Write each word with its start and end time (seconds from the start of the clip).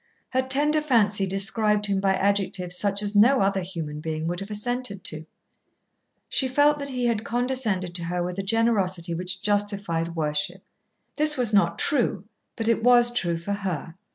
Her 0.31 0.41
tender 0.41 0.81
fancy 0.81 1.27
described 1.27 1.85
him 1.85 1.99
by 1.99 2.15
adjectives 2.15 2.75
such 2.75 3.03
as 3.03 3.15
no 3.15 3.39
other 3.41 3.61
human 3.61 3.99
being 3.99 4.25
would 4.25 4.39
have 4.39 4.49
assented 4.49 5.03
to. 5.03 5.27
She 6.27 6.47
felt 6.47 6.79
that 6.79 6.89
he 6.89 7.05
had 7.05 7.23
condescended 7.23 7.93
to 7.93 8.05
her 8.05 8.23
with 8.23 8.39
a 8.39 8.41
generosity 8.41 9.13
which 9.13 9.43
justified 9.43 10.15
worship. 10.15 10.63
This 11.17 11.37
was 11.37 11.53
not 11.53 11.77
true, 11.77 12.23
but 12.55 12.67
it 12.67 12.81
was 12.81 13.13
true 13.13 13.37
for 13.37 13.53
her. 13.53 13.93